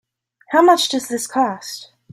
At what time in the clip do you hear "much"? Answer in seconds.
0.63-0.89